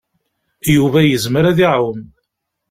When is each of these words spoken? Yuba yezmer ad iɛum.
Yuba 0.75 0.99
yezmer 1.03 1.43
ad 1.45 1.59
iɛum. 1.65 1.99